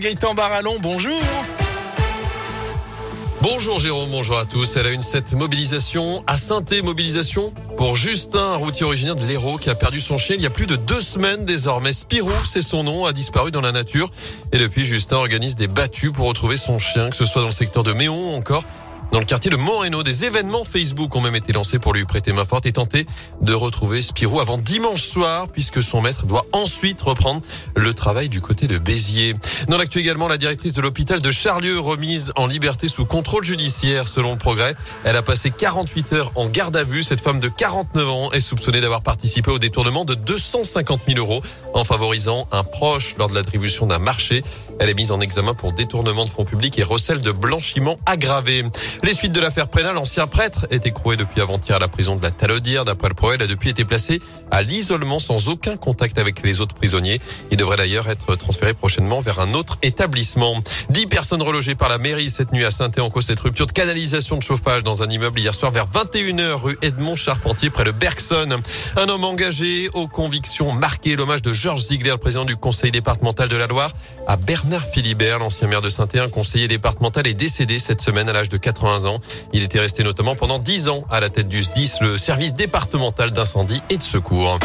[0.00, 1.20] Gaëtan Barallon, bonjour.
[3.42, 4.76] Bonjour Jérôme, bonjour à tous.
[4.76, 9.58] Elle a une cette mobilisation à saint mobilisation pour Justin, un routier originaire de l'Hérault
[9.58, 11.90] qui a perdu son chien il y a plus de deux semaines désormais.
[11.90, 14.08] Spirou, c'est son nom, a disparu dans la nature.
[14.52, 17.52] Et depuis, Justin organise des battues pour retrouver son chien, que ce soit dans le
[17.52, 18.62] secteur de Méon ou encore
[19.10, 22.32] dans le quartier de Moreno, des événements Facebook ont même été lancés pour lui prêter
[22.32, 23.06] main forte et tenter
[23.40, 27.40] de retrouver Spirou avant dimanche soir, puisque son maître doit ensuite reprendre
[27.74, 29.34] le travail du côté de Béziers.
[29.68, 34.08] Dans l'actu également, la directrice de l'hôpital de Charlieu remise en liberté sous contrôle judiciaire
[34.08, 34.74] selon le progrès.
[35.04, 37.02] Elle a passé 48 heures en garde à vue.
[37.02, 41.42] Cette femme de 49 ans est soupçonnée d'avoir participé au détournement de 250 000 euros
[41.72, 44.42] en favorisant un proche lors de l'attribution d'un marché.
[44.80, 48.64] Elle est mise en examen pour détournement de fonds publics et recel de blanchiment aggravé.
[49.04, 52.22] Les suites de l'affaire Prénat, l'ancien prêtre est écroué depuis avant-hier à la prison de
[52.22, 52.84] la Talodière.
[52.84, 54.18] D'après le progrès, il a depuis été placé
[54.50, 57.20] à l'isolement sans aucun contact avec les autres prisonniers.
[57.52, 60.54] Il devrait d'ailleurs être transféré prochainement vers un autre établissement.
[60.90, 63.72] Dix personnes relogées par la mairie cette nuit à saint en cause cette rupture de
[63.72, 67.92] canalisation de chauffage dans un immeuble hier soir vers 21h rue Edmond Charpentier près de
[67.92, 68.48] Bergson.
[68.96, 71.14] Un homme engagé aux convictions marquées.
[71.14, 73.92] L'hommage de Georges Ziegler, le président du conseil départemental de la Loire,
[74.26, 78.32] à Bernard Philibert, l'ancien maire de saint un conseiller départemental, est décédé cette semaine à
[78.32, 78.87] l'âge de 80
[79.52, 83.30] Il était resté notamment pendant 10 ans à la tête du SDIS, le service départemental
[83.30, 84.58] d'incendie et de secours.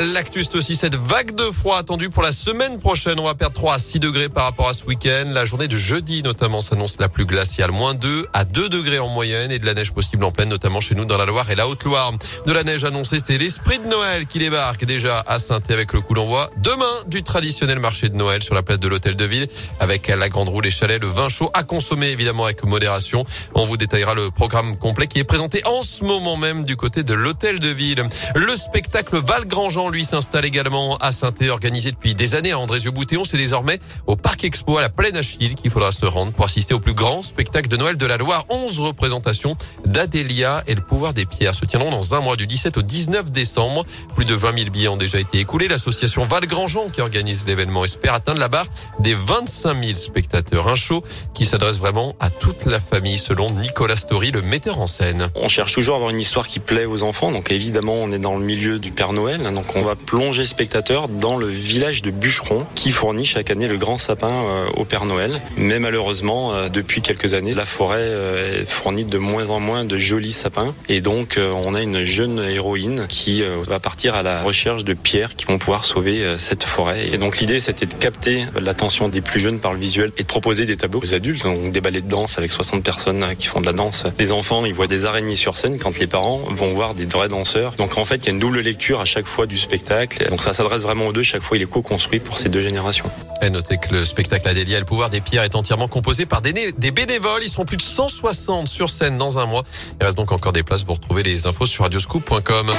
[0.00, 3.20] L'actus aussi cette vague de froid attendue pour la semaine prochaine.
[3.20, 5.26] On va perdre 3 à 6 degrés par rapport à ce week-end.
[5.32, 7.70] La journée de jeudi notamment s'annonce la plus glaciale.
[7.70, 10.80] Moins 2 à 2 degrés en moyenne et de la neige possible en pleine, notamment
[10.80, 12.12] chez nous dans la Loire et la Haute-Loire.
[12.46, 16.00] De la neige annoncée, c'était l'esprit de Noël qui débarque déjà à saint avec le
[16.00, 16.50] coup d'envoi.
[16.56, 19.46] Demain, du traditionnel marché de Noël sur la place de l'Hôtel de Ville
[19.78, 23.24] avec la grande roue, les chalets, le vin chaud à consommer évidemment avec modération.
[23.54, 27.02] On vous détaillera le programme complet qui est présenté en ce moment même du côté
[27.02, 28.04] de l'Hôtel de Ville.
[28.34, 29.46] Le spectacle Val
[29.90, 33.24] Lui s'installe également à saint organisé depuis des années à Andrézieux-Boutéon.
[33.24, 36.74] C'est désormais au Parc Expo à la Plaine Achille qu'il faudra se rendre pour assister
[36.74, 38.44] au plus grand spectacle de Noël de la Loire.
[38.50, 42.76] 11 représentations d'Adélia et le pouvoir des pierres se tiendront dans un mois du 17
[42.76, 43.84] au 19 décembre.
[44.14, 45.68] Plus de 20 000 billets ont déjà été écoulés.
[45.68, 48.66] L'association Val Jean qui organise l'événement espère atteindre la barre
[49.00, 50.68] des 25 000 spectateurs.
[50.68, 51.02] Un show
[51.34, 55.28] qui s'adresse vraiment à toute la famille selon Nicolas Story, le metteur en scène.
[55.34, 57.32] On cherche toujours à avoir une histoire qui plaît aux enfants.
[57.32, 59.44] Donc évidemment, on est dans le milieu du Père Noël.
[59.46, 59.52] Hein.
[59.74, 63.96] On va plonger spectateurs dans le village de Bûcheron qui fournit chaque année le grand
[63.96, 65.40] sapin euh, au Père Noël.
[65.56, 69.96] Mais malheureusement, euh, depuis quelques années, la forêt euh, fournit de moins en moins de
[69.96, 70.74] jolis sapins.
[70.90, 75.36] Et donc, on a une jeune héroïne qui va partir à la recherche de pierres
[75.36, 77.08] qui vont pouvoir sauver cette forêt.
[77.12, 80.26] Et donc, l'idée, c'était de capter l'attention des plus jeunes par le visuel et de
[80.26, 83.60] proposer des tableaux aux adultes, donc des ballets de danse avec 60 personnes qui font
[83.60, 84.06] de la danse.
[84.18, 87.28] Les enfants, ils voient des araignées sur scène quand les parents vont voir des vrais
[87.28, 87.74] danseurs.
[87.74, 90.42] Donc, en fait, il y a une double lecture à chaque fois du spectacle donc
[90.42, 91.22] ça s'adresse vraiment aux deux.
[91.22, 93.10] Chaque fois, il est co-construit pour ces deux générations.
[93.42, 96.52] Et notez que le spectacle Adélia, le pouvoir des pierres, est entièrement composé par des,
[96.90, 97.42] bénévoles.
[97.42, 99.64] Ils seront plus de 160 sur scène dans un mois.
[100.00, 100.84] Il reste donc encore des places.
[100.84, 102.72] Vous retrouvez les infos sur radioscoop.com.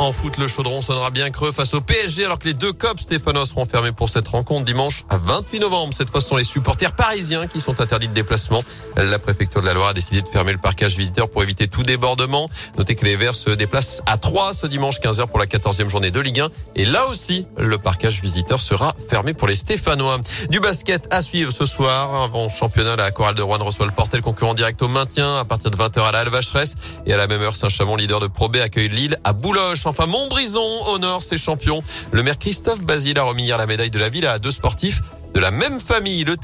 [0.00, 2.98] En foot, le chaudron sonnera bien creux face au PSG alors que les deux COP
[2.98, 5.92] stéphanois seront fermés pour cette rencontre dimanche à 28 novembre.
[5.92, 8.64] Cette fois, ce sont les supporters parisiens qui sont interdits de déplacement.
[8.96, 11.82] La préfecture de la Loire a décidé de fermer le parcage visiteur pour éviter tout
[11.82, 12.48] débordement.
[12.78, 16.10] Notez que les Verts se déplacent à 3 ce dimanche 15h pour la 14e journée
[16.10, 16.48] de Ligue 1.
[16.76, 20.18] Et là aussi, le parcage visiteur sera fermé pour les Stéphanois.
[20.48, 22.22] Du basket à suivre ce soir.
[22.22, 25.70] Avant championnat, la chorale de Rouen reçoit le Portel concurrent direct au maintien à partir
[25.70, 26.76] de 20h à la Alvacheresse.
[27.04, 29.76] Et à la même heure, Saint-Chamond, leader de Pro B, accueille Lille à Boulogne.
[29.90, 31.82] Enfin, Montbrison honore ses champions.
[32.12, 35.00] Le maire Christophe Basile a remis hier la médaille de la ville à deux sportifs
[35.34, 36.36] de la même famille, le,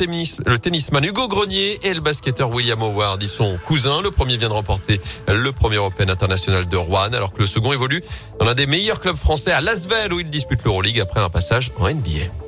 [0.47, 3.23] le tennisman Hugo Grenier et le basketteur William Howard.
[3.23, 4.03] Ils sont cousins.
[4.03, 7.73] Le premier vient de remporter le premier Open international de Rouen, alors que le second
[7.73, 8.03] évolue
[8.41, 11.71] dans l'un des meilleurs clubs français à Lasvel où il dispute l'Euroleague après un passage
[11.79, 12.46] en NBA.